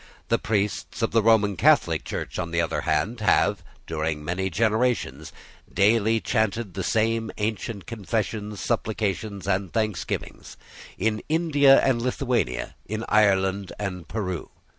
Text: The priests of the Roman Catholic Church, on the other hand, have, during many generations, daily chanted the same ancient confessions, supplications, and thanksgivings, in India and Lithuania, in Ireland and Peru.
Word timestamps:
The 0.29 0.39
priests 0.39 1.03
of 1.03 1.11
the 1.11 1.21
Roman 1.21 1.55
Catholic 1.55 2.03
Church, 2.03 2.39
on 2.39 2.49
the 2.49 2.59
other 2.59 2.81
hand, 2.81 3.19
have, 3.19 3.61
during 3.85 4.25
many 4.25 4.49
generations, 4.49 5.31
daily 5.71 6.19
chanted 6.19 6.73
the 6.73 6.81
same 6.83 7.29
ancient 7.37 7.85
confessions, 7.85 8.59
supplications, 8.59 9.45
and 9.47 9.71
thanksgivings, 9.71 10.57
in 10.97 11.21
India 11.29 11.79
and 11.81 12.01
Lithuania, 12.01 12.73
in 12.87 13.05
Ireland 13.09 13.73
and 13.77 14.07
Peru. 14.07 14.49